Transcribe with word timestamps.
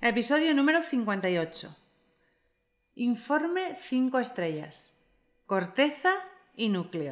Episodio 0.00 0.54
número 0.54 0.80
58. 0.80 1.74
Informe 2.94 3.76
5 3.80 4.20
estrellas. 4.20 4.92
Corteza 5.44 6.14
y 6.54 6.68
núcleo. 6.68 7.10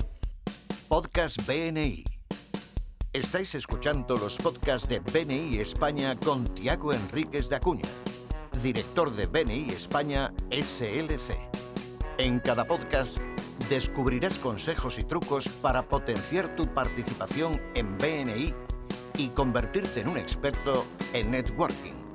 Podcast 0.87 1.45
BNI. 1.49 2.04
Estáis 3.12 3.57
escuchando 3.57 4.17
los 4.17 4.37
podcasts 4.37 4.88
de 4.88 5.01
BNI 5.01 5.59
España 5.59 6.14
con 6.14 6.45
Tiago 6.54 6.93
Enríquez 6.93 7.49
de 7.49 7.57
Acuña, 7.57 7.88
director 8.62 9.12
de 9.12 9.26
BNI 9.26 9.71
España 9.71 10.32
SLC. 10.53 11.37
En 12.18 12.38
cada 12.38 12.66
podcast 12.66 13.18
descubrirás 13.68 14.38
consejos 14.38 15.00
y 15.00 15.03
trucos 15.03 15.48
para 15.48 15.88
potenciar 15.88 16.55
tu 16.55 16.73
participación 16.73 17.60
en 17.74 17.98
BNI 17.98 18.55
y 19.18 19.28
convertirte 19.30 20.02
en 20.02 20.09
un 20.09 20.18
experto 20.18 20.87
en 21.12 21.32
networking. 21.32 22.05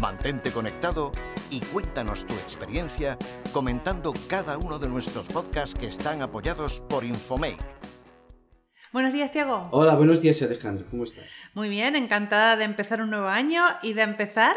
Mantente 0.00 0.52
conectado 0.52 1.10
y 1.50 1.58
cuéntanos 1.58 2.24
tu 2.24 2.34
experiencia 2.34 3.18
comentando 3.52 4.14
cada 4.28 4.56
uno 4.56 4.78
de 4.78 4.88
nuestros 4.88 5.26
podcasts 5.26 5.74
que 5.74 5.88
están 5.88 6.22
apoyados 6.22 6.80
por 6.88 7.02
Infomake. 7.02 7.58
Buenos 8.92 9.12
días, 9.12 9.32
Tiago. 9.32 9.68
Hola, 9.72 9.96
buenos 9.96 10.22
días, 10.22 10.40
Alejandro. 10.40 10.86
¿Cómo 10.88 11.02
estás? 11.02 11.24
Muy 11.52 11.68
bien, 11.68 11.96
encantada 11.96 12.56
de 12.56 12.62
empezar 12.62 13.02
un 13.02 13.10
nuevo 13.10 13.26
año 13.26 13.64
y 13.82 13.94
de 13.94 14.02
empezar 14.02 14.54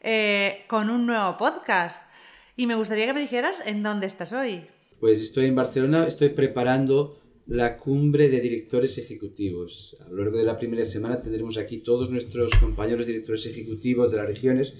eh, 0.00 0.66
con 0.68 0.90
un 0.90 1.06
nuevo 1.06 1.38
podcast. 1.38 2.06
Y 2.54 2.66
me 2.66 2.74
gustaría 2.74 3.06
que 3.06 3.14
me 3.14 3.20
dijeras 3.20 3.62
en 3.64 3.82
dónde 3.82 4.06
estás 4.06 4.34
hoy. 4.34 4.68
Pues 5.00 5.22
estoy 5.22 5.46
en 5.46 5.54
Barcelona, 5.54 6.06
estoy 6.06 6.28
preparando 6.28 7.23
la 7.46 7.76
cumbre 7.76 8.28
de 8.28 8.40
directores 8.40 8.96
ejecutivos. 8.98 9.96
A 10.04 10.08
lo 10.08 10.24
largo 10.24 10.38
de 10.38 10.44
la 10.44 10.58
primera 10.58 10.84
semana 10.84 11.20
tendremos 11.20 11.58
aquí 11.58 11.78
todos 11.78 12.10
nuestros 12.10 12.54
compañeros 12.54 13.06
directores 13.06 13.46
ejecutivos 13.46 14.10
de 14.10 14.16
las 14.16 14.26
regiones 14.26 14.74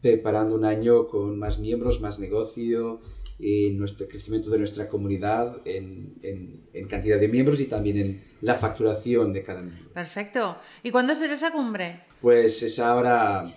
preparando 0.00 0.54
un 0.54 0.64
año 0.64 1.08
con 1.08 1.38
más 1.38 1.58
miembros, 1.58 2.00
más 2.00 2.18
negocio 2.18 3.00
y 3.38 3.70
nuestro 3.70 4.08
crecimiento 4.08 4.50
de 4.50 4.58
nuestra 4.58 4.88
comunidad 4.88 5.60
en, 5.66 6.14
en, 6.22 6.68
en 6.72 6.88
cantidad 6.88 7.18
de 7.18 7.28
miembros 7.28 7.60
y 7.60 7.66
también 7.66 7.98
en 7.98 8.24
la 8.40 8.54
facturación 8.54 9.32
de 9.32 9.42
cada 9.42 9.62
miembro. 9.62 9.92
Perfecto. 9.92 10.56
¿Y 10.82 10.90
cuándo 10.90 11.14
será 11.14 11.34
esa 11.34 11.52
cumbre? 11.52 12.02
Pues 12.20 12.62
es 12.62 12.78
ahora, 12.78 13.52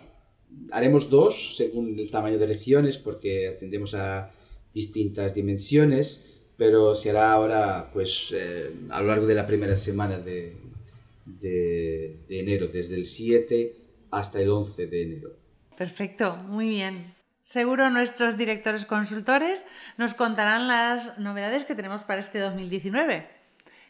haremos 0.71 1.09
dos 1.09 1.55
según 1.55 1.97
el 1.97 2.11
tamaño 2.11 2.37
de 2.37 2.47
regiones 2.47 2.97
porque 2.97 3.47
atendemos 3.47 3.93
a 3.93 4.31
distintas 4.73 5.33
dimensiones 5.33 6.25
pero 6.59 6.93
será 6.93 7.31
ahora 7.31 7.89
pues 7.93 8.35
eh, 8.35 8.69
a 8.91 8.99
lo 8.99 9.07
largo 9.07 9.25
de 9.25 9.33
la 9.33 9.47
primera 9.47 9.77
semana 9.77 10.17
de, 10.17 10.57
de, 11.25 12.19
de, 12.27 12.39
enero, 12.39 12.67
desde 12.67 12.95
el 12.95 13.05
7 13.05 13.77
hasta 14.11 14.41
el 14.41 14.49
11 14.49 14.87
de 14.87 15.03
enero. 15.03 15.29
Perfecto, 15.77 16.35
muy 16.35 16.67
bien. 16.67 17.15
Seguro 17.43 17.89
nuestros 17.89 18.37
directores 18.37 18.85
consultores 18.85 19.65
nos 19.97 20.13
contarán 20.13 20.67
las 20.67 21.17
novedades 21.17 21.63
que 21.63 21.75
tenemos 21.75 22.03
para 22.03 22.19
este 22.19 22.39
2019 22.39 23.29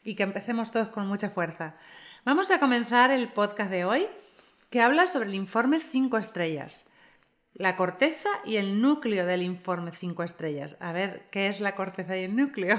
y 0.03 0.13
que 0.13 0.21
empecemos 0.21 0.71
todos 0.71 0.89
con 0.89 1.07
mucha 1.07 1.31
fuerza. 1.31 1.75
Vamos 2.23 2.51
a 2.51 2.59
comenzar 2.59 3.09
el 3.09 3.29
podcast 3.29 3.71
de 3.71 3.83
hoy 3.83 4.05
que 4.69 4.81
habla 4.81 5.07
sobre 5.07 5.29
el 5.29 5.35
informe 5.35 5.79
5 5.79 6.19
estrellas 6.19 6.85
la 7.53 7.75
corteza 7.75 8.29
y 8.45 8.55
el 8.55 8.81
núcleo 8.81 9.25
del 9.25 9.41
informe 9.41 9.91
5 9.97 10.23
estrellas. 10.23 10.77
A 10.79 10.93
ver, 10.93 11.23
¿qué 11.31 11.47
es 11.47 11.59
la 11.59 11.75
corteza 11.75 12.17
y 12.17 12.23
el 12.23 12.35
núcleo? 12.35 12.77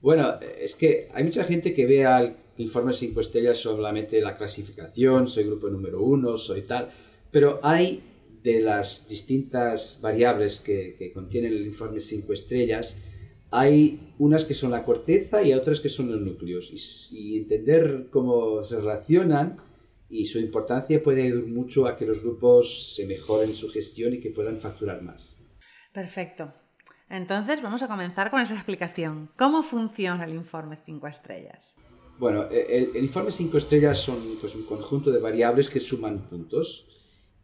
Bueno, 0.00 0.38
es 0.60 0.74
que 0.74 1.08
hay 1.14 1.24
mucha 1.24 1.44
gente 1.44 1.72
que 1.72 1.86
ve 1.86 2.04
al 2.04 2.36
informe 2.58 2.92
5 2.92 3.20
estrellas 3.20 3.58
solamente 3.58 4.20
la 4.20 4.36
clasificación, 4.36 5.28
soy 5.28 5.44
grupo 5.44 5.68
número 5.68 6.02
1, 6.02 6.36
soy 6.36 6.62
tal, 6.62 6.90
pero 7.30 7.58
hay 7.62 8.02
de 8.42 8.60
las 8.60 9.08
distintas 9.08 9.98
variables 10.02 10.60
que, 10.60 10.94
que 10.96 11.12
contiene 11.12 11.48
el 11.48 11.66
informe 11.66 12.00
5 12.00 12.32
estrellas, 12.32 12.94
hay 13.50 14.14
unas 14.18 14.44
que 14.44 14.54
son 14.54 14.72
la 14.72 14.84
corteza 14.84 15.42
y 15.42 15.52
otras 15.52 15.80
que 15.80 15.88
son 15.88 16.10
los 16.10 16.20
núcleos. 16.20 16.70
Y, 16.72 17.16
y 17.16 17.38
entender 17.38 18.08
cómo 18.10 18.64
se 18.64 18.76
relacionan 18.76 19.58
y 20.08 20.26
su 20.26 20.38
importancia 20.38 21.02
puede 21.02 21.22
ayudar 21.22 21.46
mucho 21.46 21.86
a 21.86 21.96
que 21.96 22.06
los 22.06 22.22
grupos 22.22 22.94
se 22.94 23.06
mejoren 23.06 23.54
su 23.54 23.70
gestión 23.70 24.14
y 24.14 24.20
que 24.20 24.30
puedan 24.30 24.58
facturar 24.58 25.02
más. 25.02 25.36
Perfecto. 25.92 26.52
Entonces 27.08 27.62
vamos 27.62 27.82
a 27.82 27.88
comenzar 27.88 28.30
con 28.30 28.40
esa 28.40 28.54
explicación. 28.54 29.30
¿Cómo 29.36 29.62
funciona 29.62 30.24
el 30.24 30.34
informe 30.34 30.78
5 30.84 31.06
estrellas? 31.06 31.74
Bueno, 32.18 32.48
el, 32.50 32.90
el 32.94 33.02
informe 33.02 33.30
5 33.30 33.58
estrellas 33.58 33.98
son 33.98 34.38
pues, 34.40 34.54
un 34.54 34.64
conjunto 34.64 35.10
de 35.10 35.18
variables 35.18 35.68
que 35.68 35.80
suman 35.80 36.26
puntos 36.28 36.86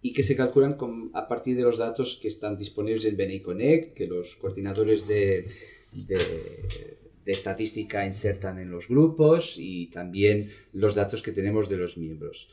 y 0.03 0.13
que 0.13 0.23
se 0.23 0.37
calculan 0.37 0.75
con, 0.75 1.11
a 1.13 1.29
partir 1.29 1.57
de 1.57 1.63
los 1.63 1.79
datos 1.79 2.19
que 2.21 2.29
están 2.29 2.57
disponibles 2.57 3.05
en 3.05 3.17
BNI 3.17 3.43
Connect, 3.43 3.95
que 3.95 4.07
los 4.07 4.37
coordinadores 4.37 5.07
de, 5.07 5.47
de 5.93 7.00
de 7.31 7.37
estadística 7.37 8.05
insertan 8.05 8.59
en 8.59 8.73
los 8.73 8.89
grupos 8.89 9.55
y 9.57 9.87
también 9.87 10.51
los 10.73 10.97
datos 10.97 11.23
que 11.23 11.31
tenemos 11.31 11.69
de 11.69 11.77
los 11.77 11.97
miembros. 11.97 12.49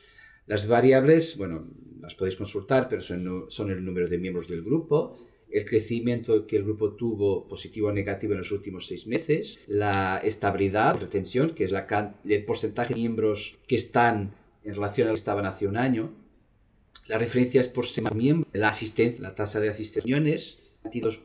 Las 0.46 0.68
variables, 0.68 1.36
bueno, 1.36 1.66
las 2.00 2.14
podéis 2.14 2.36
consultar, 2.36 2.88
pero 2.88 3.02
son, 3.02 3.70
el 3.72 3.84
número 3.84 4.06
de 4.06 4.18
miembros 4.18 4.46
del 4.46 4.62
grupo, 4.62 5.18
el 5.50 5.64
crecimiento 5.64 6.46
que 6.46 6.58
el 6.58 6.62
grupo 6.62 6.92
tuvo 6.92 7.48
positivo 7.48 7.88
o 7.88 7.92
negativo 7.92 8.34
en 8.34 8.38
los 8.38 8.52
últimos 8.52 8.86
seis 8.86 9.08
meses, 9.08 9.58
la 9.66 10.20
estabilidad, 10.22 11.00
retención, 11.00 11.56
que 11.56 11.64
es 11.64 11.72
el 11.72 12.44
porcentaje 12.44 12.94
de 12.94 13.00
miembros 13.00 13.58
que 13.66 13.74
están 13.74 14.32
en 14.62 14.74
relación 14.76 15.08
a 15.08 15.10
lo 15.10 15.14
que 15.14 15.18
estaban 15.18 15.44
hace 15.44 15.66
un 15.66 15.76
año, 15.76 16.12
las 17.08 17.18
referencias 17.18 17.66
por 17.66 17.86
semana 17.88 18.14
miembro, 18.14 18.48
la 18.52 18.68
asistencia, 18.68 19.22
la 19.22 19.34
tasa 19.34 19.58
de 19.58 19.70
asistencias, 19.70 20.58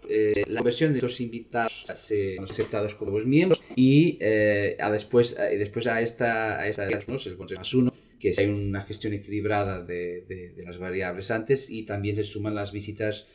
eh, 0.09 0.43
la 0.47 0.59
conversión 0.59 0.93
de 0.93 1.01
los 1.01 1.19
invitados 1.21 1.85
aceptados 1.89 2.95
como 2.95 3.17
miembros 3.19 3.61
y 3.75 4.17
eh, 4.21 4.77
a 4.79 4.91
después, 4.91 5.37
eh, 5.39 5.57
después 5.57 5.87
a 5.87 6.01
esta, 6.01 6.59
a 6.59 6.67
esta 6.67 6.85
¿no? 6.85 6.89
el 6.89 7.05
consejo 7.05 7.43
más 7.55 7.73
uno, 7.73 7.93
que 8.19 8.31
hay 8.37 8.47
una 8.47 8.81
gestión 8.81 9.13
equilibrada 9.13 9.83
de, 9.83 10.25
de, 10.27 10.53
de, 10.55 10.63
las 10.63 10.77
variables 10.77 11.31
antes 11.31 11.69
y 11.69 11.83
también 11.83 12.15
se 12.15 12.23
suman 12.23 12.55
las 12.55 12.71
visitas 12.71 13.27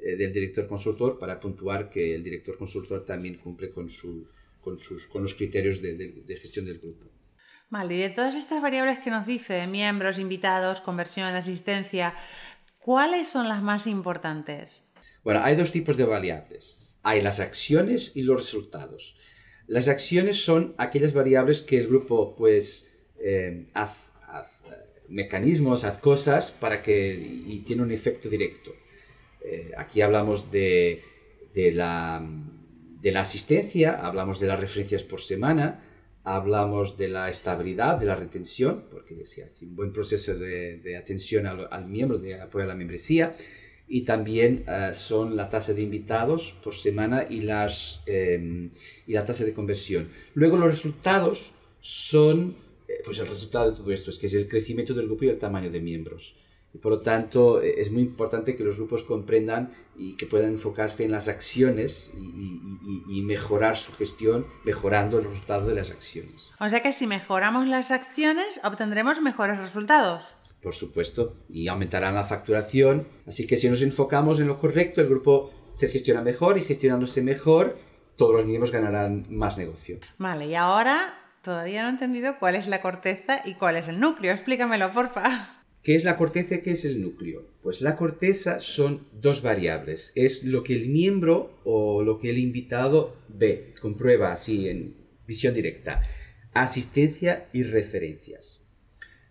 eh, 0.00 0.16
del 0.16 0.32
director 0.32 0.66
consultor 0.68 1.18
para 1.18 1.40
puntuar 1.40 1.90
que 1.90 2.14
el 2.14 2.22
director 2.22 2.56
consultor 2.56 3.04
también 3.04 3.34
cumple 3.34 3.70
con, 3.70 3.90
sus, 3.90 4.28
con, 4.60 4.78
sus, 4.78 5.06
con 5.08 5.22
los 5.22 5.34
criterios 5.34 5.82
de, 5.82 5.94
de 5.94 6.36
gestión 6.36 6.66
del 6.66 6.78
grupo. 6.78 7.06
Vale, 7.70 7.96
y 7.96 7.98
de 7.98 8.10
todas 8.10 8.34
estas 8.34 8.62
variables 8.62 9.00
que 9.00 9.10
nos 9.10 9.26
dice, 9.26 9.66
miembros, 9.66 10.18
invitados, 10.18 10.80
conversión, 10.80 11.34
asistencia, 11.34 12.14
¿cuáles 12.78 13.28
son 13.28 13.48
las 13.48 13.62
más 13.62 13.86
importantes? 13.86 14.87
Bueno, 15.24 15.40
hay 15.42 15.56
dos 15.56 15.72
tipos 15.72 15.96
de 15.96 16.04
variables. 16.04 16.96
Hay 17.02 17.20
las 17.22 17.40
acciones 17.40 18.12
y 18.14 18.22
los 18.22 18.36
resultados. 18.36 19.16
Las 19.66 19.88
acciones 19.88 20.42
son 20.44 20.74
aquellas 20.78 21.12
variables 21.12 21.62
que 21.62 21.78
el 21.78 21.88
grupo, 21.88 22.34
pues, 22.36 22.90
eh, 23.20 23.66
haz, 23.74 24.12
haz, 24.26 24.60
mecanismos, 25.08 25.84
haz 25.84 25.98
cosas 25.98 26.50
para 26.50 26.82
que 26.82 27.14
y 27.46 27.58
tiene 27.60 27.82
un 27.82 27.90
efecto 27.90 28.28
directo. 28.28 28.74
Eh, 29.44 29.72
aquí 29.76 30.00
hablamos 30.00 30.50
de, 30.50 31.02
de, 31.54 31.72
la, 31.72 32.26
de 33.00 33.12
la 33.12 33.20
asistencia, 33.20 33.92
hablamos 33.94 34.40
de 34.40 34.46
las 34.46 34.60
referencias 34.60 35.02
por 35.02 35.20
semana, 35.20 35.84
hablamos 36.24 36.96
de 36.96 37.08
la 37.08 37.30
estabilidad, 37.30 37.98
de 37.98 38.06
la 38.06 38.14
retención, 38.14 38.84
porque 38.90 39.24
se 39.24 39.44
hace 39.44 39.64
un 39.64 39.76
buen 39.76 39.92
proceso 39.92 40.34
de, 40.34 40.78
de 40.78 40.96
atención 40.96 41.46
al, 41.46 41.68
al, 41.70 41.86
miembro, 41.86 42.18
de 42.18 42.40
apoyo 42.40 42.64
a 42.64 42.68
la 42.68 42.74
membresía, 42.74 43.32
y 43.88 44.02
también 44.02 44.64
uh, 44.68 44.92
son 44.92 45.36
la 45.36 45.48
tasa 45.48 45.72
de 45.72 45.82
invitados 45.82 46.54
por 46.62 46.74
semana 46.74 47.24
y, 47.28 47.40
las, 47.40 48.02
eh, 48.06 48.70
y 49.06 49.12
la 49.12 49.24
tasa 49.24 49.44
de 49.44 49.54
conversión. 49.54 50.08
Luego 50.34 50.58
los 50.58 50.70
resultados 50.70 51.52
son, 51.80 52.54
eh, 52.86 53.00
pues 53.04 53.18
el 53.18 53.26
resultado 53.26 53.70
de 53.70 53.76
todo 53.76 53.90
esto, 53.90 54.10
es 54.10 54.18
que 54.18 54.26
es 54.26 54.34
el 54.34 54.46
crecimiento 54.46 54.92
del 54.92 55.06
grupo 55.06 55.24
y 55.24 55.28
el 55.28 55.38
tamaño 55.38 55.70
de 55.70 55.80
miembros. 55.80 56.36
Y 56.74 56.78
por 56.78 56.92
lo 56.92 57.00
tanto, 57.00 57.62
eh, 57.62 57.80
es 57.80 57.90
muy 57.90 58.02
importante 58.02 58.54
que 58.54 58.62
los 58.62 58.76
grupos 58.76 59.04
comprendan 59.04 59.72
y 59.96 60.16
que 60.16 60.26
puedan 60.26 60.50
enfocarse 60.50 61.04
en 61.04 61.12
las 61.12 61.28
acciones 61.28 62.12
y, 62.14 62.20
y, 62.20 63.18
y, 63.18 63.22
mejorar 63.22 63.78
su 63.78 63.92
gestión, 63.92 64.46
mejorando 64.64 65.18
el 65.18 65.24
resultado 65.24 65.66
de 65.66 65.74
las 65.74 65.90
acciones. 65.90 66.52
O 66.60 66.68
sea 66.68 66.82
que 66.82 66.92
si 66.92 67.06
mejoramos 67.06 67.66
las 67.66 67.90
acciones, 67.90 68.60
obtendremos 68.62 69.22
mejores 69.22 69.58
resultados 69.58 70.34
por 70.62 70.74
supuesto, 70.74 71.36
y 71.48 71.68
aumentarán 71.68 72.14
la 72.14 72.24
facturación. 72.24 73.06
Así 73.26 73.46
que 73.46 73.56
si 73.56 73.68
nos 73.68 73.82
enfocamos 73.82 74.40
en 74.40 74.48
lo 74.48 74.58
correcto, 74.58 75.00
el 75.00 75.08
grupo 75.08 75.50
se 75.70 75.88
gestiona 75.88 76.22
mejor 76.22 76.58
y 76.58 76.62
gestionándose 76.62 77.22
mejor, 77.22 77.76
todos 78.16 78.34
los 78.34 78.46
miembros 78.46 78.72
ganarán 78.72 79.24
más 79.30 79.58
negocio. 79.58 79.98
Vale, 80.18 80.46
y 80.46 80.54
ahora 80.54 81.14
todavía 81.42 81.82
no 81.82 81.88
he 81.88 81.92
entendido 81.92 82.36
cuál 82.38 82.56
es 82.56 82.66
la 82.66 82.80
corteza 82.80 83.42
y 83.44 83.54
cuál 83.54 83.76
es 83.76 83.88
el 83.88 84.00
núcleo. 84.00 84.32
Explícamelo, 84.32 84.92
porfa. 84.92 85.54
¿Qué 85.82 85.94
es 85.94 86.04
la 86.04 86.16
corteza 86.16 86.56
y 86.56 86.60
qué 86.60 86.72
es 86.72 86.84
el 86.84 87.00
núcleo? 87.00 87.46
Pues 87.62 87.80
la 87.80 87.96
corteza 87.96 88.60
son 88.60 89.06
dos 89.12 89.42
variables. 89.42 90.12
Es 90.16 90.42
lo 90.44 90.62
que 90.62 90.74
el 90.74 90.88
miembro 90.88 91.60
o 91.64 92.02
lo 92.02 92.18
que 92.18 92.30
el 92.30 92.38
invitado 92.38 93.16
ve, 93.28 93.74
comprueba 93.80 94.32
así 94.32 94.68
en 94.68 94.96
visión 95.26 95.54
directa. 95.54 96.02
Asistencia 96.52 97.48
y 97.52 97.62
referencias. 97.62 98.57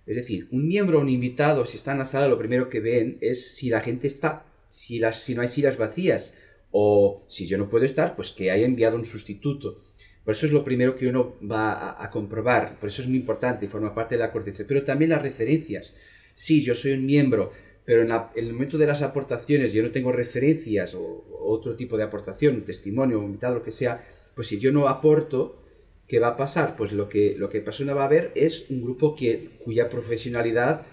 Es 0.07 0.15
decir, 0.15 0.47
un 0.51 0.67
miembro 0.67 0.97
o 0.97 1.01
un 1.01 1.09
invitado, 1.09 1.65
si 1.65 1.77
está 1.77 1.91
en 1.91 1.99
la 1.99 2.05
sala, 2.05 2.27
lo 2.27 2.39
primero 2.39 2.69
que 2.69 2.79
ven 2.79 3.17
es 3.21 3.55
si 3.55 3.69
la 3.69 3.81
gente 3.81 4.07
está, 4.07 4.45
si, 4.69 4.99
las, 4.99 5.21
si 5.21 5.35
no 5.35 5.41
hay 5.41 5.49
sillas 5.49 5.77
vacías, 5.77 6.33
o 6.71 7.23
si 7.27 7.47
yo 7.47 7.57
no 7.57 7.69
puedo 7.69 7.85
estar, 7.85 8.15
pues 8.15 8.31
que 8.31 8.51
haya 8.51 8.65
enviado 8.65 8.97
un 8.97 9.05
sustituto. 9.05 9.81
Por 10.23 10.33
eso 10.33 10.45
es 10.45 10.51
lo 10.51 10.63
primero 10.63 10.95
que 10.95 11.07
uno 11.07 11.35
va 11.49 12.03
a, 12.03 12.09
comprobar, 12.09 12.77
por 12.79 12.89
eso 12.89 13.01
es 13.01 13.07
muy 13.07 13.17
importante 13.17 13.65
y 13.65 13.69
forma 13.69 13.95
parte 13.95 14.15
de 14.15 14.19
la 14.19 14.31
cortesía. 14.31 14.65
Pero 14.67 14.83
también 14.83 15.11
las 15.11 15.21
referencias. 15.21 15.93
Sí, 16.33 16.61
yo 16.61 16.75
soy 16.75 16.91
un 16.91 17.05
miembro, 17.05 17.51
pero 17.85 18.01
en, 18.01 18.11
el 18.35 18.51
momento 18.51 18.77
de 18.77 18.87
las 18.87 19.01
aportaciones 19.01 19.71
yo 19.71 19.81
no 19.83 19.91
tengo 19.91 20.11
referencias 20.11 20.93
o, 20.95 21.25
otro 21.49 21.77
tipo 21.77 21.95
de 21.95 22.03
aportación, 22.03 22.55
un 22.55 22.65
testimonio, 22.65 23.19
un 23.19 23.25
invitado, 23.25 23.55
lo 23.55 23.63
que 23.63 23.71
sea, 23.71 24.05
pues 24.35 24.47
si 24.47 24.59
yo 24.59 24.73
no 24.73 24.89
aporto, 24.89 25.63
¿qué 26.07 26.19
va 26.19 26.29
a 26.29 26.37
pasar? 26.37 26.75
Pues 26.75 26.91
lo 26.91 27.09
que, 27.09 27.35
lo 27.37 27.49
que 27.49 27.61
persona 27.61 27.93
va 27.93 28.05
a 28.05 28.09
ver 28.09 28.31
es 28.35 28.65
un 28.69 28.81
grupo 28.81 29.15
que, 29.15 29.57
cuya 29.63 29.89
profesionalidad 29.89 30.83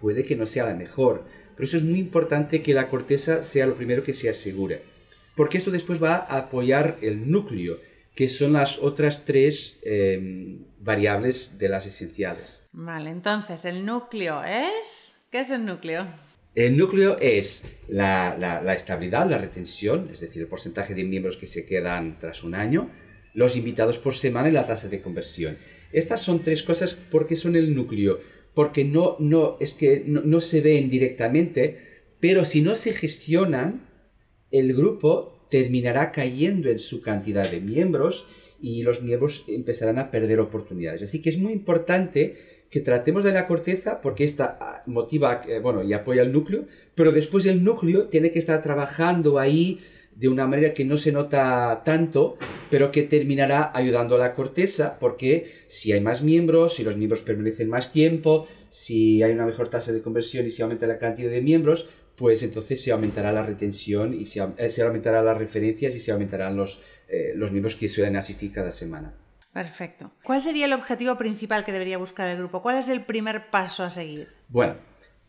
puede 0.00 0.24
que 0.24 0.36
no 0.36 0.46
sea 0.46 0.66
la 0.66 0.74
mejor. 0.74 1.24
Por 1.56 1.64
eso 1.64 1.76
es 1.76 1.82
muy 1.82 1.98
importante 1.98 2.62
que 2.62 2.74
la 2.74 2.88
corteza 2.88 3.42
sea 3.42 3.66
lo 3.66 3.74
primero 3.74 4.02
que 4.02 4.12
se 4.12 4.28
asegure. 4.28 4.82
Porque 5.34 5.58
esto 5.58 5.70
después 5.70 6.02
va 6.02 6.16
a 6.16 6.38
apoyar 6.38 6.98
el 7.00 7.30
núcleo, 7.30 7.78
que 8.14 8.28
son 8.28 8.52
las 8.52 8.78
otras 8.78 9.24
tres 9.24 9.76
eh, 9.82 10.58
variables 10.78 11.58
de 11.58 11.68
las 11.68 11.86
esenciales. 11.86 12.58
Vale, 12.72 13.10
entonces 13.10 13.64
el 13.64 13.84
núcleo 13.84 14.42
es... 14.44 15.28
¿Qué 15.30 15.40
es 15.40 15.50
el 15.50 15.64
núcleo? 15.64 16.06
El 16.54 16.76
núcleo 16.76 17.16
es 17.18 17.64
la, 17.88 18.36
la, 18.38 18.74
estabilidad, 18.74 19.28
la 19.28 19.38
retención, 19.38 20.10
es 20.12 20.20
decir, 20.20 20.42
el 20.42 20.46
porcentaje 20.48 20.94
de 20.94 21.02
miembros 21.02 21.36
que 21.36 21.48
se 21.48 21.64
quedan 21.64 22.16
tras 22.20 22.44
un 22.44 22.54
año, 22.54 22.90
los 23.34 23.56
invitados 23.56 23.98
por 23.98 24.14
semana 24.14 24.48
y 24.48 24.52
la 24.52 24.66
tasa 24.66 24.88
de 24.88 25.00
conversión. 25.00 25.58
Estas 25.92 26.22
son 26.22 26.42
tres 26.42 26.62
cosas 26.62 26.96
porque 27.10 27.36
son 27.36 27.56
el 27.56 27.74
núcleo, 27.74 28.20
porque 28.54 28.84
no, 28.84 29.16
no, 29.18 29.56
es 29.60 29.74
que 29.74 30.04
no, 30.06 30.40
se 30.40 30.60
ven 30.60 30.88
directamente, 30.88 32.04
pero 32.20 32.44
si 32.44 32.62
no 32.62 32.74
se 32.74 32.92
gestionan, 32.92 33.88
el 34.50 34.72
grupo 34.72 35.46
terminará 35.50 36.12
cayendo 36.12 36.70
en 36.70 36.78
su 36.78 37.02
cantidad 37.02 37.48
de 37.50 37.60
miembros 37.60 38.26
y 38.60 38.82
los 38.82 39.02
miembros 39.02 39.44
empezarán 39.48 39.98
a 39.98 40.10
perder 40.10 40.40
oportunidades. 40.40 41.02
Así 41.02 41.20
que 41.20 41.30
es 41.30 41.38
muy 41.38 41.52
importante 41.52 42.64
que 42.70 42.80
tratemos 42.80 43.24
de 43.24 43.32
la 43.32 43.46
corteza 43.46 44.00
porque 44.00 44.24
esta 44.24 44.56
ah, 44.60 44.82
motiva, 44.86 45.42
eh, 45.46 45.58
bueno, 45.60 45.82
y 45.82 45.92
apoya 45.92 46.22
el 46.22 46.32
núcleo, 46.32 46.66
pero 46.94 47.12
después 47.12 47.46
el 47.46 47.62
núcleo 47.62 48.08
tiene 48.08 48.30
que 48.30 48.38
estar 48.38 48.62
trabajando 48.62 49.38
ahí 49.38 49.80
de 50.16 50.28
una 50.28 50.46
manera 50.46 50.74
que 50.74 50.84
no 50.84 50.96
se 50.96 51.12
nota 51.12 51.82
tanto, 51.84 52.38
pero 52.70 52.90
que 52.90 53.02
terminará 53.02 53.70
ayudando 53.74 54.14
a 54.16 54.18
la 54.18 54.34
corteza, 54.34 54.98
porque 54.98 55.52
si 55.66 55.92
hay 55.92 56.00
más 56.00 56.22
miembros, 56.22 56.74
si 56.74 56.84
los 56.84 56.96
miembros 56.96 57.22
permanecen 57.22 57.68
más 57.68 57.92
tiempo, 57.92 58.46
si 58.68 59.22
hay 59.22 59.32
una 59.32 59.46
mejor 59.46 59.68
tasa 59.68 59.92
de 59.92 60.02
conversión 60.02 60.46
y 60.46 60.50
se 60.50 60.62
aumenta 60.62 60.86
la 60.86 60.98
cantidad 60.98 61.30
de 61.30 61.42
miembros, 61.42 61.86
pues 62.16 62.42
entonces 62.42 62.82
se 62.82 62.92
aumentará 62.92 63.32
la 63.32 63.42
retención 63.42 64.14
y 64.14 64.26
se, 64.26 64.46
eh, 64.58 64.68
se 64.68 64.82
aumentará 64.82 65.22
las 65.22 65.36
referencias 65.36 65.94
y 65.94 66.00
se 66.00 66.12
aumentarán 66.12 66.56
los, 66.56 66.80
eh, 67.08 67.32
los 67.34 67.50
miembros 67.50 67.74
que 67.74 67.88
suelen 67.88 68.16
asistir 68.16 68.52
cada 68.52 68.70
semana. 68.70 69.14
Perfecto. 69.52 70.12
¿Cuál 70.24 70.40
sería 70.40 70.66
el 70.66 70.72
objetivo 70.72 71.16
principal 71.16 71.64
que 71.64 71.72
debería 71.72 71.98
buscar 71.98 72.28
el 72.28 72.38
grupo? 72.38 72.60
¿Cuál 72.60 72.76
es 72.76 72.88
el 72.88 73.04
primer 73.04 73.50
paso 73.50 73.84
a 73.84 73.90
seguir? 73.90 74.28
Bueno, 74.48 74.76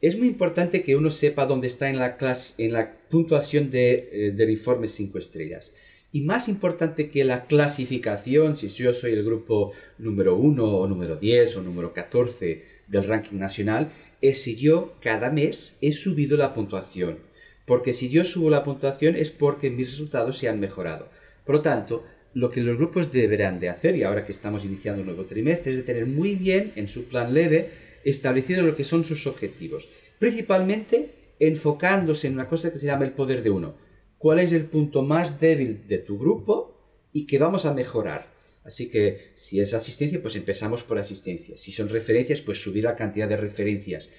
es 0.02 0.18
muy 0.18 0.28
importante 0.28 0.82
que 0.82 0.96
uno 0.96 1.10
sepa 1.10 1.46
dónde 1.46 1.68
está 1.68 1.90
en 1.90 1.98
la, 1.98 2.18
clase, 2.18 2.54
en 2.58 2.74
la 2.74 2.98
puntuación 3.10 3.70
de, 3.70 4.10
eh, 4.12 4.32
del 4.32 4.50
informe 4.50 4.88
5 4.88 5.18
estrellas. 5.18 5.72
Y 6.12 6.22
más 6.22 6.48
importante 6.48 7.10
que 7.10 7.26
la 7.26 7.46
clasificación, 7.46 8.56
si 8.56 8.68
yo 8.70 8.94
soy 8.94 9.12
el 9.14 9.24
grupo 9.24 9.74
número 9.98 10.36
1 10.38 10.64
o 10.64 10.88
número 10.88 11.18
10 11.18 11.58
o 11.58 11.62
número 11.62 11.94
14 11.94 12.64
del 12.88 13.04
ranking 13.04 13.38
nacional, 13.38 13.90
es 14.22 14.42
si 14.42 14.56
yo 14.56 14.96
cada 15.02 15.30
mes 15.30 15.76
he 15.82 15.92
subido 15.92 16.38
la 16.38 16.54
puntuación. 16.54 17.18
Porque 17.66 17.94
si 17.94 18.10
yo 18.10 18.24
subo 18.24 18.50
la 18.50 18.64
puntuación 18.64 19.16
es 19.16 19.32
porque 19.32 19.70
mis 19.72 19.92
resultados 19.92 20.38
se 20.38 20.48
han 20.48 20.60
mejorado. 20.60 21.10
Por 21.46 21.56
lo 21.56 21.62
tanto, 21.62 22.06
lo 22.34 22.50
que 22.50 22.62
los 22.62 22.78
grupos 22.78 23.12
deberán 23.12 23.60
de 23.60 23.70
hacer, 23.70 23.96
y 23.96 24.04
ahora 24.04 24.26
que 24.26 24.32
estamos 24.32 24.66
iniciando 24.66 25.02
un 25.02 25.08
nuevo 25.08 25.26
trimestre, 25.26 25.72
es 25.72 25.78
de 25.78 25.84
tener 25.84 26.06
muy 26.06 26.36
bien 26.36 26.74
en 26.76 26.88
su 26.88 27.06
plan 27.06 27.34
leve 27.34 27.85
establecido 28.06 28.64
lo 28.64 28.76
que 28.76 28.84
son 28.86 29.04
sus 29.04 29.28
objetivos. 29.28 29.90
Principalmente 30.20 31.10
enfocándose 31.40 32.28
en 32.28 32.34
una 32.34 32.48
cosa 32.48 32.72
que 32.72 32.78
se 32.78 32.86
llama 32.86 33.04
el 33.04 33.12
poder 33.12 33.44
de 33.44 33.50
uno. 33.50 33.76
¿Cuál 34.18 34.40
es 34.40 34.54
el 34.54 34.66
punto 34.66 35.02
más 35.02 35.40
débil 35.40 35.88
de 35.88 35.98
tu 35.98 36.18
grupo 36.18 37.10
y 37.12 37.28
que 37.28 37.38
vamos 37.38 37.66
a 37.66 37.74
mejorar? 37.74 38.34
Así 38.64 38.90
que 38.90 39.20
si 39.36 39.60
es 39.60 39.74
asistencia, 39.74 40.22
pues 40.22 40.36
empezamos 40.36 40.84
por 40.84 40.98
asistencia. 40.98 41.58
Si 41.58 41.72
son 41.72 41.90
referencias, 41.90 42.42
pues 42.42 42.62
subir 42.62 42.86
la 42.86 42.96
cantidad 42.96 43.28
de 43.28 43.38
referencias. 43.38 44.10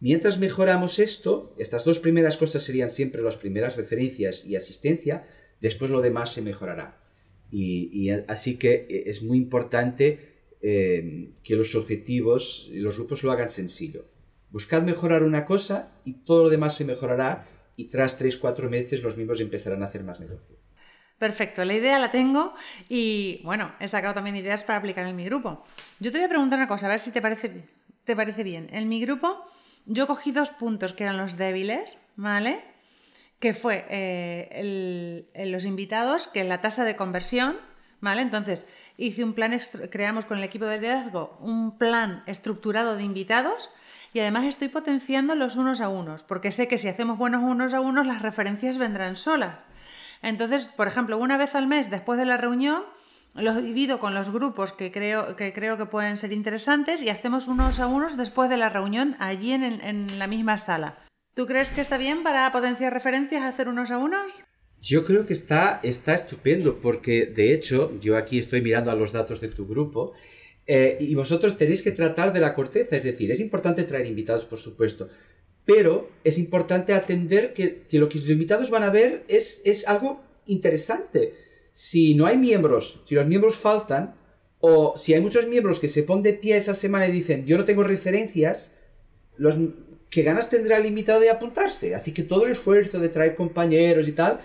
Mientras 0.00 0.38
mejoramos 0.38 0.98
esto, 0.98 1.54
estas 1.58 1.84
dos 1.84 1.98
primeras 1.98 2.36
cosas 2.36 2.62
serían 2.62 2.90
siempre 2.90 3.22
las 3.22 3.36
primeras 3.36 3.76
referencias 3.76 4.44
y 4.44 4.56
asistencia, 4.56 5.26
después 5.60 5.90
lo 5.90 6.00
demás 6.00 6.32
se 6.32 6.42
mejorará. 6.42 6.98
y 7.52 8.10
así 8.28 8.56
que 8.58 8.86
eh, 8.88 9.02
es 9.06 9.22
muy 9.22 9.36
importante 9.36 10.29
eh, 10.62 11.32
que 11.42 11.56
los 11.56 11.74
objetivos 11.74 12.68
y 12.70 12.78
los 12.80 12.96
grupos 12.96 13.22
lo 13.22 13.32
hagan 13.32 13.50
sencillo. 13.50 14.06
Buscad 14.50 14.82
mejorar 14.82 15.22
una 15.22 15.46
cosa 15.46 15.92
y 16.04 16.24
todo 16.24 16.44
lo 16.44 16.48
demás 16.50 16.76
se 16.76 16.84
mejorará 16.84 17.46
y 17.76 17.84
tras 17.84 18.20
3-4 18.20 18.68
meses 18.68 19.02
los 19.02 19.16
miembros 19.16 19.40
empezarán 19.40 19.82
a 19.82 19.86
hacer 19.86 20.04
más 20.04 20.20
negocio. 20.20 20.56
Perfecto, 21.18 21.64
la 21.64 21.74
idea 21.74 21.98
la 21.98 22.10
tengo 22.10 22.54
y 22.88 23.42
bueno, 23.44 23.74
he 23.78 23.88
sacado 23.88 24.14
también 24.14 24.36
ideas 24.36 24.64
para 24.64 24.78
aplicar 24.78 25.06
en 25.06 25.16
mi 25.16 25.24
grupo. 25.24 25.64
Yo 25.98 26.10
te 26.10 26.18
voy 26.18 26.24
a 26.24 26.30
preguntar 26.30 26.58
una 26.58 26.66
cosa, 26.66 26.86
a 26.86 26.88
ver 26.88 27.00
si 27.00 27.10
te 27.10 27.20
parece, 27.20 27.64
te 28.04 28.16
parece 28.16 28.42
bien. 28.42 28.68
En 28.72 28.88
mi 28.88 29.00
grupo 29.00 29.44
yo 29.86 30.06
cogí 30.06 30.32
dos 30.32 30.50
puntos 30.50 30.92
que 30.92 31.04
eran 31.04 31.18
los 31.18 31.36
débiles, 31.36 31.98
¿vale? 32.16 32.62
Que 33.38 33.54
fue 33.54 33.86
eh, 33.90 35.26
los 35.46 35.64
invitados, 35.64 36.26
que 36.28 36.44
la 36.44 36.60
tasa 36.60 36.84
de 36.84 36.96
conversión, 36.96 37.56
¿vale? 38.00 38.22
Entonces, 38.22 38.66
hice 38.96 39.24
un 39.24 39.34
plan, 39.34 39.58
creamos 39.90 40.24
con 40.24 40.38
el 40.38 40.44
equipo 40.44 40.66
de 40.66 40.80
liderazgo 40.80 41.36
un 41.40 41.78
plan 41.78 42.22
estructurado 42.26 42.96
de 42.96 43.02
invitados 43.02 43.70
y 44.12 44.20
además 44.20 44.44
estoy 44.44 44.68
potenciando 44.68 45.34
los 45.34 45.56
unos 45.56 45.80
a 45.80 45.88
unos, 45.88 46.24
porque 46.24 46.52
sé 46.52 46.68
que 46.68 46.78
si 46.78 46.88
hacemos 46.88 47.18
buenos 47.18 47.42
unos 47.42 47.74
a 47.74 47.80
unos, 47.80 48.06
las 48.06 48.22
referencias 48.22 48.78
vendrán 48.78 49.16
solas. 49.16 49.58
Entonces, 50.22 50.68
por 50.68 50.88
ejemplo, 50.88 51.18
una 51.18 51.36
vez 51.36 51.54
al 51.54 51.66
mes 51.66 51.90
después 51.90 52.18
de 52.18 52.26
la 52.26 52.36
reunión, 52.36 52.82
los 53.34 53.62
divido 53.62 54.00
con 54.00 54.12
los 54.12 54.30
grupos 54.30 54.72
que 54.72 54.90
creo 54.90 55.36
que, 55.36 55.52
creo 55.52 55.76
que 55.76 55.86
pueden 55.86 56.16
ser 56.16 56.32
interesantes 56.32 57.00
y 57.00 57.10
hacemos 57.10 57.46
unos 57.46 57.78
a 57.78 57.86
unos 57.86 58.16
después 58.16 58.50
de 58.50 58.56
la 58.56 58.68
reunión 58.68 59.16
allí 59.20 59.52
en, 59.52 59.62
en 59.62 60.18
la 60.18 60.26
misma 60.26 60.58
sala. 60.58 60.98
¿Tú 61.34 61.46
crees 61.46 61.70
que 61.70 61.80
está 61.80 61.96
bien 61.96 62.22
para 62.24 62.50
potenciar 62.50 62.92
referencias 62.92 63.44
hacer 63.44 63.68
unos 63.68 63.92
a 63.92 63.98
unos? 63.98 64.32
Yo 64.82 65.04
creo 65.04 65.26
que 65.26 65.34
está, 65.34 65.80
está 65.82 66.14
estupendo 66.14 66.80
porque 66.80 67.26
de 67.26 67.52
hecho 67.52 67.92
yo 68.00 68.16
aquí 68.16 68.38
estoy 68.38 68.62
mirando 68.62 68.90
a 68.90 68.94
los 68.94 69.12
datos 69.12 69.40
de 69.40 69.48
tu 69.48 69.66
grupo 69.66 70.14
eh, 70.66 70.96
y 71.00 71.14
vosotros 71.14 71.58
tenéis 71.58 71.82
que 71.82 71.90
tratar 71.92 72.32
de 72.32 72.40
la 72.40 72.54
corteza, 72.54 72.96
es 72.96 73.04
decir, 73.04 73.30
es 73.30 73.40
importante 73.40 73.84
traer 73.84 74.06
invitados 74.06 74.46
por 74.46 74.58
supuesto, 74.58 75.08
pero 75.66 76.10
es 76.24 76.38
importante 76.38 76.94
atender 76.94 77.52
que, 77.52 77.84
lo 77.92 78.08
que 78.08 78.18
los 78.18 78.28
invitados 78.28 78.70
van 78.70 78.82
a 78.82 78.90
ver 78.90 79.24
es, 79.28 79.60
es 79.64 79.86
algo 79.86 80.22
interesante. 80.46 81.34
Si 81.72 82.14
no 82.14 82.26
hay 82.26 82.38
miembros, 82.38 83.02
si 83.04 83.14
los 83.14 83.26
miembros 83.26 83.56
faltan, 83.56 84.14
o 84.60 84.94
si 84.96 85.12
hay 85.12 85.20
muchos 85.20 85.46
miembros 85.46 85.78
que 85.78 85.88
se 85.88 86.02
ponen 86.02 86.22
de 86.22 86.34
pie 86.34 86.56
esa 86.56 86.74
semana 86.74 87.06
y 87.08 87.12
dicen 87.12 87.46
yo 87.46 87.58
no 87.58 87.64
tengo 87.64 87.82
referencias, 87.82 88.72
los, 89.36 89.56
¿qué 90.08 90.22
ganas 90.22 90.48
tendrá 90.48 90.78
el 90.78 90.86
invitado 90.86 91.20
de 91.20 91.30
apuntarse? 91.30 91.94
Así 91.94 92.12
que 92.12 92.22
todo 92.22 92.46
el 92.46 92.52
esfuerzo 92.52 92.98
de 92.98 93.08
traer 93.10 93.34
compañeros 93.34 94.08
y 94.08 94.12
tal 94.12 94.40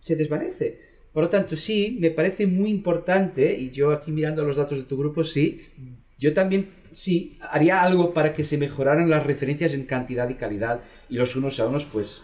se 0.00 0.16
desvanece. 0.16 0.80
Por 1.12 1.24
lo 1.24 1.28
tanto, 1.30 1.56
sí, 1.56 1.96
me 2.00 2.10
parece 2.10 2.46
muy 2.46 2.70
importante, 2.70 3.56
y 3.58 3.70
yo 3.70 3.90
aquí 3.90 4.12
mirando 4.12 4.44
los 4.44 4.56
datos 4.56 4.78
de 4.78 4.84
tu 4.84 4.98
grupo, 4.98 5.24
sí, 5.24 5.62
yo 6.18 6.34
también 6.34 6.70
sí 6.92 7.38
haría 7.40 7.82
algo 7.82 8.12
para 8.12 8.34
que 8.34 8.44
se 8.44 8.58
mejoraran 8.58 9.08
las 9.08 9.24
referencias 9.24 9.72
en 9.74 9.84
cantidad 9.84 10.28
y 10.28 10.34
calidad, 10.34 10.80
y 11.08 11.16
los 11.16 11.34
unos 11.36 11.58
a 11.58 11.68
unos, 11.68 11.86
pues 11.86 12.22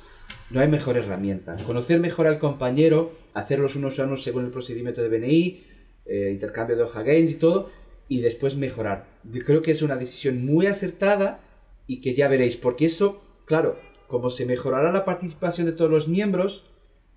no 0.50 0.61
hay 0.61 0.69
mejor 0.69 0.97
herramienta. 0.97 1.57
Conocer 1.64 2.00
mejor 2.00 2.26
al 2.26 2.38
compañero, 2.38 3.12
hacer 3.33 3.59
los 3.59 3.76
unos 3.76 3.99
a 3.99 4.05
unos 4.05 4.23
según 4.23 4.45
el 4.45 4.50
procedimiento 4.50 5.02
de 5.02 5.09
BNI, 5.09 5.64
eh, 6.05 6.31
intercambio 6.33 6.76
de 6.76 6.83
hoja 6.83 7.02
gains 7.02 7.31
y 7.31 7.37
todo, 7.37 7.71
y 8.09 8.21
después 8.21 8.57
mejorar. 8.57 9.07
Yo 9.25 9.43
creo 9.43 9.62
que 9.62 9.71
es 9.71 9.81
una 9.81 9.97
decisión 9.97 10.45
muy 10.45 10.67
acertada 10.67 11.41
y 11.87 12.00
que 12.00 12.12
ya 12.12 12.29
veréis, 12.29 12.57
porque 12.57 12.85
eso, 12.87 13.23
claro, 13.47 13.79
como 14.07 14.29
se 14.29 14.45
mejorará 14.45 14.93
la 14.93 15.07
participación 15.07 15.67
de 15.67 15.73
todos 15.73 15.91
los 15.91 16.09
miembros, 16.09 16.67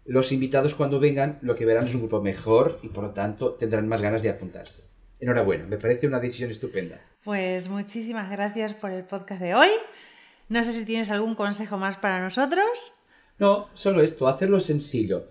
los 0.06 0.32
invitados 0.32 0.76
cuando 0.76 1.00
vengan 1.00 1.40
lo 1.42 1.56
que 1.56 1.66
verán 1.66 1.86
es 1.86 1.96
un 1.96 2.02
grupo 2.02 2.22
mejor 2.22 2.80
y 2.84 2.90
por 2.90 3.04
lo 3.04 3.12
tanto 3.12 3.54
tendrán 3.54 3.88
más 3.88 4.02
ganas 4.02 4.22
de 4.22 4.30
apuntarse. 4.30 4.84
Enhorabuena, 5.20 5.66
me 5.66 5.78
parece 5.78 6.08
una 6.08 6.20
decisión 6.20 6.52
estupenda. 6.52 7.02
Pues 7.24 7.70
muchísimas 7.70 8.30
gracias 8.30 8.76
por 8.76 8.92
el 8.92 9.04
podcast 9.04 9.42
de 9.42 9.56
hoy. 9.56 9.70
No 10.48 10.64
sé 10.64 10.74
si 10.74 10.86
tienes 10.86 11.10
algún 11.10 11.34
consejo 11.34 11.78
más 11.78 11.98
para 11.98 12.22
nosotros. 12.22 12.66
No, 13.40 13.68
solo 13.74 14.02
esto, 14.02 14.28
hacerlo 14.28 14.60
sencillo. 14.60 15.26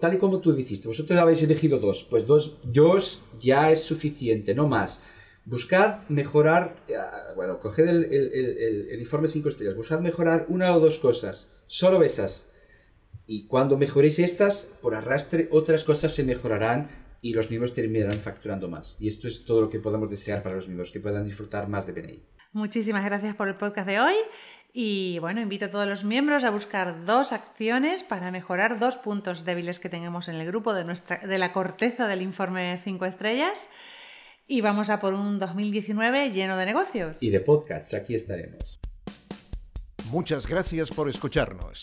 Tal 0.00 0.14
y 0.14 0.18
como 0.18 0.40
tú 0.40 0.52
dijiste, 0.52 0.86
vosotros 0.86 1.18
habéis 1.18 1.42
elegido 1.42 1.78
dos, 1.78 2.06
pues 2.08 2.26
dos, 2.26 2.58
dos 2.62 3.24
ya 3.40 3.70
es 3.70 3.82
suficiente, 3.82 4.54
no 4.54 4.68
más. 4.68 5.00
Buscad 5.44 6.06
mejorar, 6.08 6.76
eh, 6.86 6.94
bueno, 7.34 7.58
coged 7.58 7.88
el, 7.88 8.04
el, 8.04 9.00
informe 9.00 9.26
5 9.26 9.48
estrellas, 9.48 9.74
buscad 9.74 9.98
mejorar 9.98 10.46
una 10.48 10.76
o 10.76 10.78
dos 10.78 10.98
cosas, 10.98 11.48
solo 11.66 12.04
esas. 12.04 12.46
Y 13.26 13.46
cuando 13.46 13.78
mejoréis 13.78 14.18
estas, 14.18 14.68
por 14.80 14.94
arrastre, 14.94 15.48
otras 15.50 15.84
cosas 15.84 16.14
se 16.14 16.24
mejorarán 16.24 16.88
y 17.20 17.34
los 17.34 17.48
miembros 17.48 17.72
terminarán 17.72 18.18
facturando 18.18 18.68
más. 18.68 18.96
Y 18.98 19.08
esto 19.08 19.28
es 19.28 19.44
todo 19.44 19.60
lo 19.60 19.70
que 19.70 19.78
podemos 19.78 20.10
desear 20.10 20.42
para 20.42 20.56
los 20.56 20.66
miembros, 20.66 20.90
que 20.90 21.00
puedan 21.00 21.24
disfrutar 21.24 21.68
más 21.68 21.86
de 21.86 21.92
BNI. 21.92 22.22
Muchísimas 22.52 23.04
gracias 23.04 23.34
por 23.36 23.48
el 23.48 23.54
podcast 23.54 23.86
de 23.86 24.00
hoy. 24.00 24.14
Y 24.74 25.18
bueno, 25.20 25.40
invito 25.40 25.66
a 25.66 25.70
todos 25.70 25.86
los 25.86 26.04
miembros 26.04 26.44
a 26.44 26.50
buscar 26.50 27.04
dos 27.04 27.32
acciones 27.32 28.02
para 28.02 28.30
mejorar 28.30 28.78
dos 28.78 28.96
puntos 28.96 29.44
débiles 29.44 29.78
que 29.78 29.88
tengamos 29.88 30.28
en 30.28 30.36
el 30.36 30.46
grupo 30.46 30.74
de, 30.74 30.84
nuestra, 30.84 31.18
de 31.18 31.38
la 31.38 31.52
corteza 31.52 32.08
del 32.08 32.22
informe 32.22 32.80
5 32.82 33.04
estrellas. 33.04 33.58
Y 34.48 34.60
vamos 34.60 34.90
a 34.90 34.98
por 34.98 35.14
un 35.14 35.38
2019 35.38 36.30
lleno 36.32 36.56
de 36.56 36.66
negocios. 36.66 37.16
Y 37.20 37.30
de 37.30 37.40
podcasts, 37.40 37.94
aquí 37.94 38.14
estaremos. 38.14 38.80
Muchas 40.10 40.46
gracias 40.46 40.90
por 40.90 41.08
escucharnos. 41.08 41.82